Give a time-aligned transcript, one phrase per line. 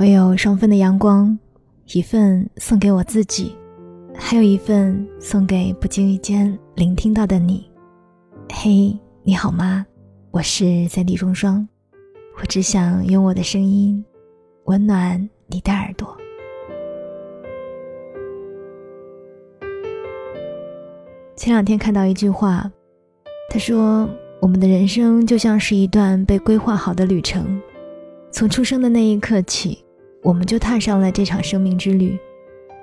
[0.00, 1.38] 我有双份的阳光，
[1.92, 3.54] 一份送给我自己，
[4.14, 7.70] 还有一份送给不经意间聆听到的你。
[8.50, 9.84] 嘿，你好吗？
[10.30, 11.68] 我是三 D 双双，
[12.40, 14.02] 我只想用我的声音
[14.64, 16.16] 温暖你的耳朵。
[21.36, 22.72] 前两天看到一句话，
[23.50, 24.08] 他说
[24.40, 27.60] ：“我们的人生就像是一段被规划好的旅程，
[28.30, 29.84] 从出生的那一刻起。”
[30.22, 32.18] 我们就踏上了这场生命之旅，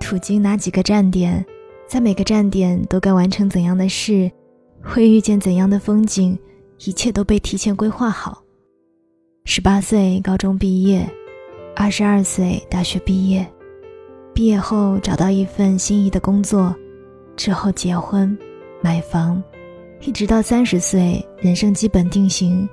[0.00, 1.44] 途经哪几个站点，
[1.86, 4.30] 在每个站点都该完成怎样的事，
[4.82, 6.36] 会遇见怎样的风景，
[6.84, 8.42] 一切都被提前规划好。
[9.44, 11.08] 十八岁高中毕业，
[11.76, 13.46] 二十二岁大学毕业，
[14.34, 16.74] 毕业后找到一份心仪的工作，
[17.36, 18.36] 之后结婚、
[18.82, 19.42] 买房，
[20.00, 22.68] 一直到三十岁，人生基本定型。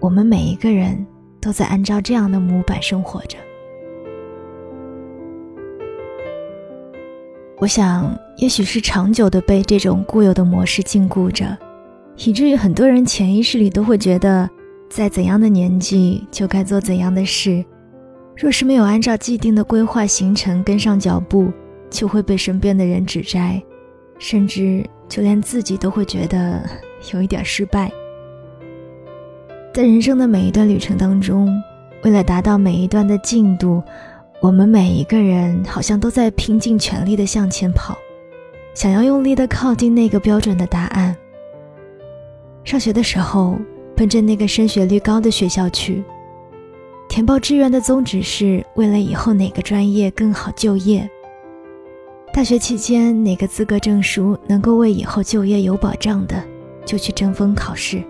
[0.00, 1.04] 我们每一个人
[1.40, 3.36] 都在按照这样的模板生活着。
[7.60, 11.58] 我想，也许是长久的被这种固有的模式禁锢着，
[12.18, 14.48] 以至于很多人潜意识里都会觉得，
[14.88, 17.64] 在怎样的年纪就该做怎样的事，
[18.36, 21.50] 若是没有按照既定的规划行程跟上脚步，
[21.90, 23.60] 就会被身边的人指摘，
[24.20, 26.62] 甚至就连自己都会觉得
[27.12, 27.90] 有一点失败。
[29.74, 31.52] 在人生的每一段旅程当中，
[32.04, 33.82] 为了达到每一段的进度。
[34.40, 37.98] 我们每一个人好像都在拼尽全力的向前跑，
[38.72, 41.16] 想要用力的靠近那个标准的答案。
[42.62, 43.58] 上学的时候，
[43.96, 46.04] 奔着那个升学率高的学校去，
[47.08, 51.08] 填报志愿的宗旨是为了以后哪个专业更好就业。
[52.32, 56.40] 大学期间，哪个资格证书能够为以后就业有保障的，
[56.84, 58.04] 就去争锋考试。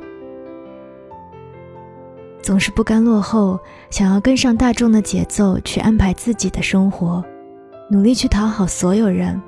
[2.42, 3.58] 总是不甘落后，
[3.90, 7.22] 想要跟上大众的节奏去安排自己的生活，
[7.90, 9.40] 努力去讨好所有人，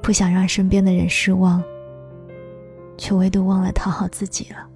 [0.00, 1.62] 不想让身边的人失望，
[2.96, 4.66] 却唯独忘了讨好自己了。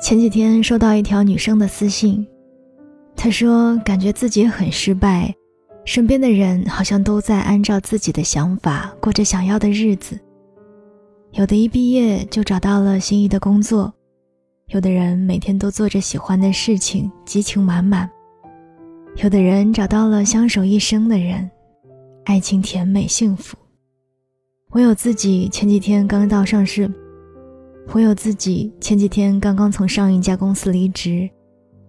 [0.00, 2.26] 前几天收到一条女生的私信，
[3.16, 5.34] 她说感觉自己很失败，
[5.84, 10.18] 身边的人好像都在按照自己的想法过着想要的日子。
[11.32, 13.92] 有的一毕业就找到了心仪的工作，
[14.68, 18.08] 有的人每天都做着喜欢的事情，激情满满；
[19.22, 21.48] 有的人找到了相守一生的人，
[22.24, 23.56] 爱情甜美幸福。
[24.70, 26.90] 我有自己前几天刚到上市，
[27.92, 31.28] 我有自己前几天刚刚从上一家公司离职，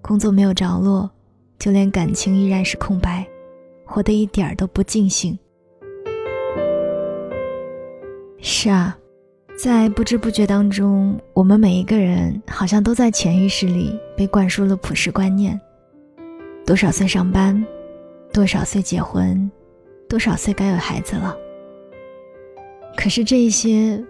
[0.01, 1.09] 工作没有着落，
[1.57, 3.25] 就连感情依然是空白，
[3.85, 5.39] 活得一点儿都不尽兴。
[8.41, 8.98] 是啊。
[9.61, 15.59] 在不知不觉当中，我们每一个人好像都在潜意识里被灌输了普世观念：
[16.65, 17.61] 多少岁上班，
[18.31, 19.51] 多少岁结婚，
[20.07, 21.35] 多少岁该有孩子了。
[22.95, 24.01] 可是这些，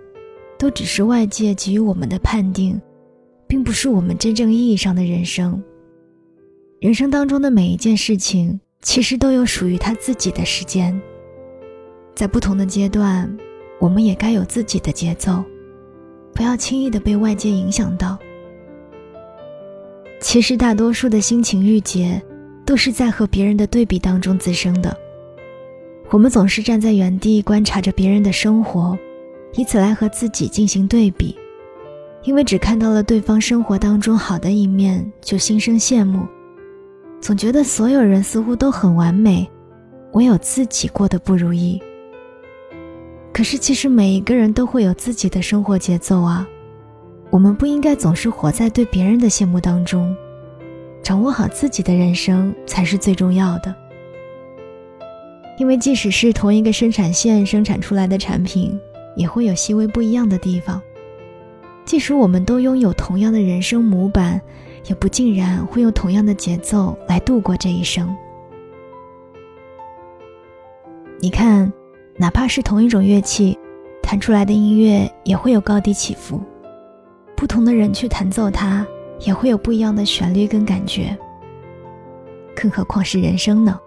[0.56, 2.80] 都只是外界给予我们的判定，
[3.48, 5.60] 并不是我们真正意义上的人生。
[6.80, 11.02] 人生当中的每一件事情，其实都有属于他自己的时间，
[12.14, 13.36] 在不同的阶段。
[13.80, 15.44] 我们也该有自己的节奏，
[16.34, 18.18] 不要轻易的被外界影响到。
[20.22, 22.22] 其实大多数的心情郁结，
[22.66, 24.96] 都是在和别人的对比当中滋生的。
[26.10, 28.98] 我们总是站在原地观察着别人的生活，
[29.54, 31.38] 以此来和自己进行对比，
[32.24, 36.28] 因为只看到了对方生活当中好的一面，就心生羡慕，
[37.22, 39.50] 总觉得所有人似乎都很完美，
[40.12, 41.82] 唯有自己过得不如意。
[43.40, 46.46] 可是，其实每一个人都会有自己的生活节奏啊，
[47.30, 50.14] 我们不应该总是活在对别人的羡慕当中，
[51.02, 53.74] 掌握好自己的人生才是最重要的。
[55.58, 58.78] 因为即使是同一个生产线生产出来的产品，
[59.16, 60.82] 也会有细微不一样的地方。
[61.86, 64.42] 即使我们都拥有同样的人生模板，
[64.90, 68.14] 也不尽然会用同样的节奏来度过这一生。
[71.22, 71.72] 你看。
[72.22, 73.58] 哪怕是同一种乐器，
[74.04, 76.44] 弹出来的音乐也会有高低起伏，
[77.34, 78.86] 不同的人去弹奏它，
[79.22, 81.18] 也会有不一样的旋律跟感觉。
[82.54, 83.80] 更何况是人生呢？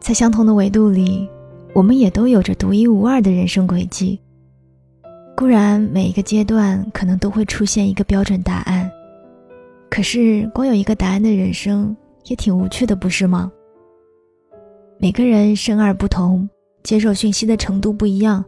[0.00, 1.26] 在相同的维度里，
[1.72, 4.20] 我们也都有着独一无二的人生轨迹。
[5.34, 8.91] 固然每一个阶段可能都会出现一个标准答案。
[9.94, 11.94] 可是，光有一个答案的人生
[12.24, 13.52] 也挺无趣的，不是吗？
[14.98, 16.48] 每个人生而不同，
[16.82, 18.42] 接受讯息的程度不一样，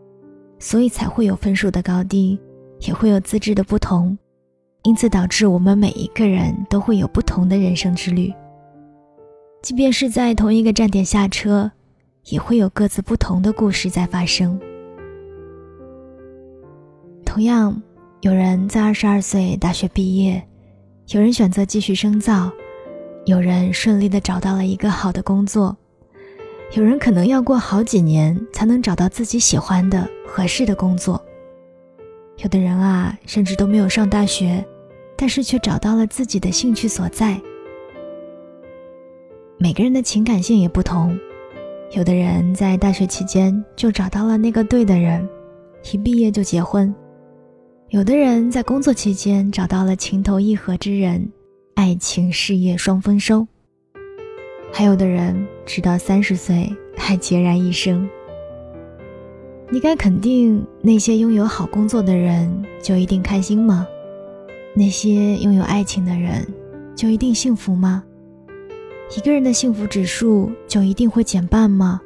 [0.58, 2.40] 所以才会有分数的高低，
[2.80, 4.16] 也会有资质的不同，
[4.84, 8.32] 因此导致我们每一个人都会有不同的人生之旅。
[9.60, 11.70] 即便是在同一个站点下车，
[12.30, 14.58] 也会有各自不同的故事在发生。
[17.22, 17.82] 同样，
[18.22, 20.42] 有人在二十二岁大学毕业，
[21.08, 22.50] 有人选择继续深造，
[23.26, 25.76] 有人顺利的找到了一个好的工作。
[26.72, 31.22] 有人可能要过好几年才能找到自己喜欢的、合适的工作。
[32.38, 34.64] 有的人啊，甚至都没有上大学，
[35.14, 37.38] 但是却找到了自己的兴趣所在。
[39.58, 41.16] 每个人的情感性也不同，
[41.92, 45.28] 有的人在大学期间就找到了那个对的人，
[45.92, 46.92] 一毕业就结婚；
[47.94, 51.30] 有的人在工作期间找到了情投意合之人，
[51.76, 53.46] 爱情事业双丰收。
[54.72, 58.10] 还有的人直到三十岁还孑然一身。
[59.70, 63.86] 你敢肯定那些拥有好工作的人就一定开心吗？
[64.74, 66.44] 那些拥有爱情的人
[66.96, 68.02] 就一定幸福吗？
[69.16, 72.00] 一个人的幸福指数就一定会减半吗？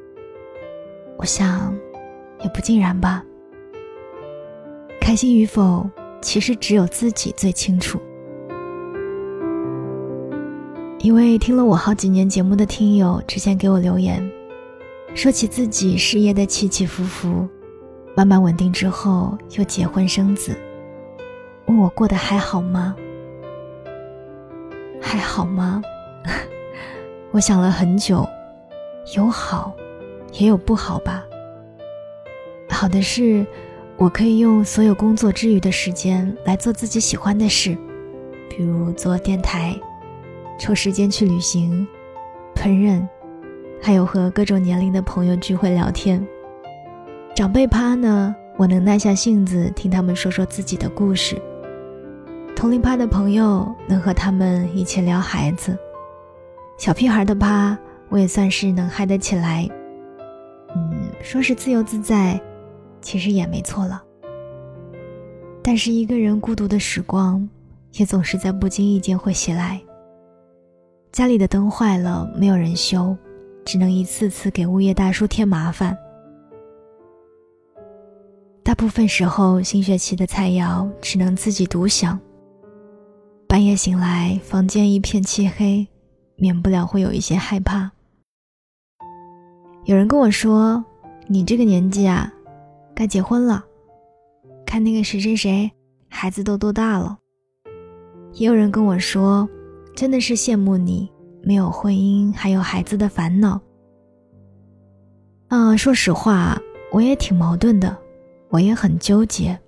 [1.17, 1.75] 我想，
[2.45, 3.25] 也不尽然吧。
[5.09, 5.89] 开心与否，
[6.21, 7.99] 其实只有自己最清楚。
[10.99, 14.31] 一位听了我好几年节目的听友之前给我留言，
[15.15, 17.49] 说起自己事业的起起伏伏，
[18.15, 20.55] 慢慢稳定之后又结婚生子，
[21.69, 22.95] 问我过得还好吗？
[25.01, 25.81] 还好吗？
[27.33, 28.29] 我想了很久，
[29.17, 29.75] 有好，
[30.35, 31.25] 也有不好吧。
[32.69, 33.47] 好的是，
[33.99, 37.77] 我可以用所有工作之余的时间来做自己喜欢的事，
[38.49, 39.77] 比如做电台。
[40.57, 41.87] 抽时间去旅行、
[42.55, 43.05] 烹饪，
[43.83, 46.25] 还有和各种年龄的朋友聚会聊天。
[47.35, 51.37] 长辈趴呢，我能耐下性子听他们说说自己的故事；
[52.55, 55.73] 同龄趴的朋友能和他们一起聊孩子；
[56.77, 57.77] 小屁孩的趴，
[58.09, 59.69] 我也算是能嗨得起来。
[60.75, 62.41] 嗯，说是自由自在，
[63.01, 64.03] 其实也没错了。
[65.63, 67.49] 但是一个人孤独的时光，
[67.95, 69.81] 也总是在不经意间会袭来。
[71.13, 73.17] 家里的灯坏了，没有人修，
[73.65, 75.97] 只能一次次给物业大叔添麻烦。
[78.63, 82.19] 大部分时候，新学期的菜肴只能自己独享。
[83.47, 85.87] 半夜醒来，房间一片漆黑，
[86.37, 87.91] 免不了会有一些害怕。
[89.87, 90.85] 有人跟我说
[91.27, 92.31] ：“你这个年纪啊，
[92.99, 93.65] 该结婚了。
[94.67, 95.71] 看那个谁谁谁，
[96.09, 97.17] 孩子都多大了。”
[98.35, 99.49] 也有人跟我说。
[99.97, 101.11] 真的是羡慕你
[101.43, 103.61] 没有婚姻还有孩子的烦恼。
[105.49, 106.57] 啊，说实话，
[106.93, 107.99] 我也挺矛盾的，
[108.49, 109.59] 我也很纠结。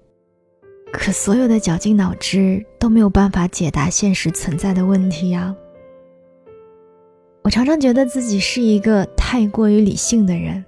[0.92, 5.52] 可所有的绞尽脑汁都没有办法解答现实存在的问题呀。
[7.42, 10.64] 我常常觉得自己是一个太过于理性的人，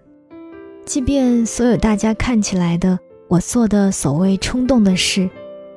[0.84, 2.98] 即便所有大家看起来的
[3.28, 5.28] 我做的所谓冲动的事，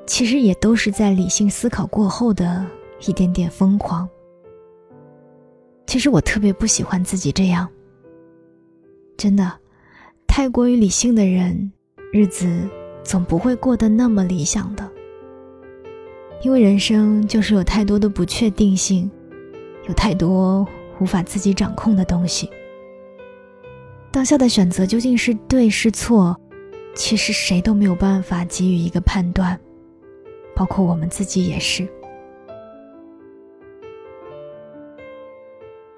[0.06, 2.66] 其实也都是在理性思考过后的。
[3.08, 4.08] 一点点疯狂。
[5.86, 7.68] 其实我特别不喜欢自己这样。
[9.18, 9.52] 真的，
[10.26, 11.72] 太过于理性的人，
[12.12, 12.68] 日子
[13.04, 14.90] 总不会过得那么理想的。
[16.42, 19.12] 因为人生就是有太多的不确定性，
[19.88, 20.66] 有太多
[21.00, 22.50] 无法自己掌控的东西。
[24.16, 26.34] 当下的选择究竟是对是错，
[26.96, 29.60] 其实谁都没有办法给予一个判断，
[30.56, 31.86] 包括我们自己也是。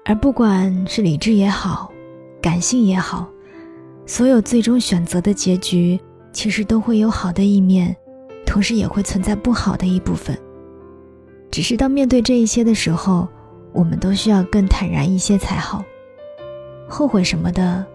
[0.04, 1.92] 而不管是理智也好，
[2.42, 3.30] 感性也好，
[4.04, 5.96] 所有最终选择的结局，
[6.32, 7.96] 其实都会有好的一面，
[8.44, 10.36] 同时也会存在不好的一部分。
[11.52, 13.28] 只是当面对这一些的时候，
[13.72, 15.84] 我们都需要更坦然一些才好。
[16.88, 17.86] 后悔什么的，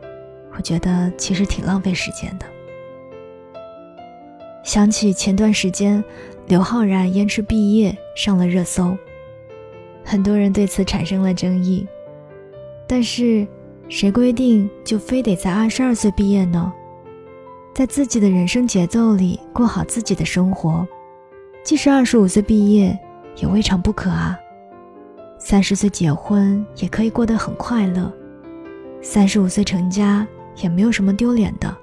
[0.56, 2.46] 我觉得其实挺浪费时间的。
[4.64, 6.04] 想起前段时间，
[6.48, 8.98] 刘昊然延迟毕业上了热搜，
[10.06, 11.86] 很多人对此产生了争议。
[12.88, 13.46] 但是，
[13.90, 16.72] 谁规定就非得在二十二岁毕业呢？
[17.74, 20.88] 在自己的人生节奏里过好自己的生活，
[21.64, 22.98] 即使二十五岁毕业，
[23.38, 24.40] 也未尝不可啊。
[25.40, 28.14] 三十岁结婚也可以过得很快乐，
[29.02, 30.26] 三十五岁成家
[30.62, 31.76] 也没有什么丢脸的，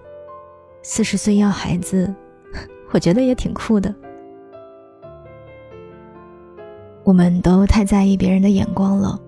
[0.82, 2.14] 四十岁要孩子，
[2.92, 3.94] 我觉得也挺酷的。
[7.02, 9.20] 我们都太在意别人的眼光了。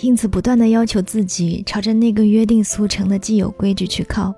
[0.00, 4.32] 因此，不断的要求自己朝着那个约定俗成的既有规矩去靠。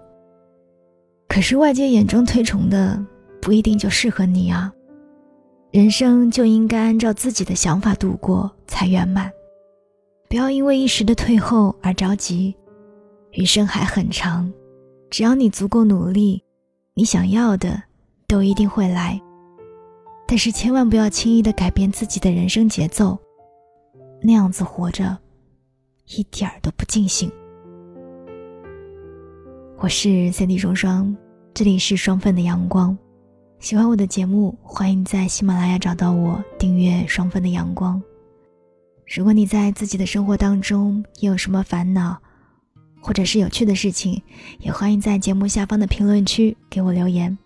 [1.28, 2.98] 可是外界眼中推崇的
[3.42, 4.72] 不一定就适合你啊。
[5.70, 9.30] 人生就应该按照自己的想法度过才圆满，
[10.30, 12.54] 不要因为一时的退后而着急。
[13.32, 14.52] 余生还很长，
[15.08, 16.42] 只要你足够努力，
[16.94, 17.80] 你想要的
[18.26, 19.20] 都一定会来。
[20.26, 23.18] 但是千万不要轻易的改变自己的人生节奏，
[24.22, 25.16] 那样子活着
[26.06, 27.30] 一点儿都不尽兴。
[29.78, 31.16] 我是三 D 双双，
[31.54, 32.96] 这里是双份的阳光。
[33.60, 38.02] 喜欢我的节目，欢迎在喜马拉雅找到我，订阅双份的阳光。
[39.06, 42.16] 如果你在自己的生活当中也有什么烦恼，
[43.00, 44.22] 或者是有趣的事情，
[44.58, 47.36] 也欢迎在节目下方的评论区给我留言。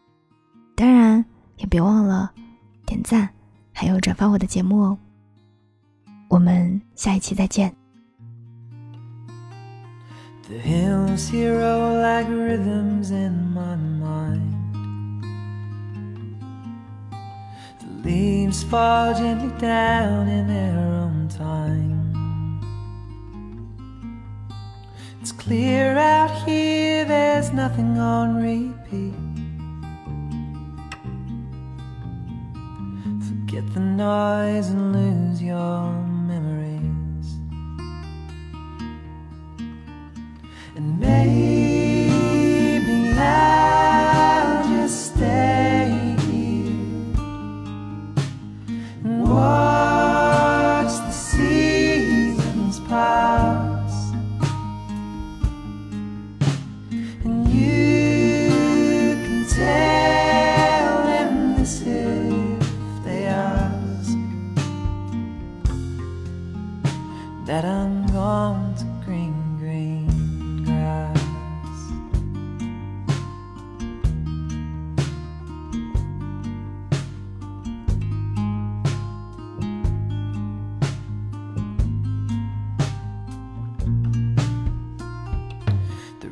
[0.75, 1.25] 当然，
[1.56, 2.32] 也别忘了
[2.84, 3.28] 点赞，
[3.73, 4.99] 还有转发我的节目哦。
[6.28, 7.75] 我们下一期再见。
[10.46, 14.42] The hills here roll like rhythms in my mind.
[17.80, 22.03] The leaves fall gently down in their own time.
[25.45, 29.13] Clear out here, there's nothing on repeat.
[33.29, 36.13] Forget the noise and lose your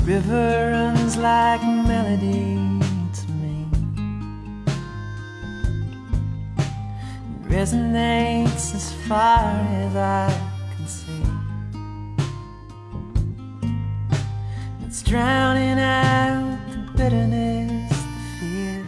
[0.04, 2.58] river runs like melody
[3.14, 3.66] to me.
[7.28, 9.54] It resonates as far
[9.84, 10.28] as I
[10.74, 11.22] can see.
[14.86, 18.84] It's drowning out the bitterness, the fear.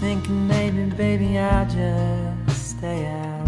[0.00, 3.47] Thinking maybe, baby, I'll just stay out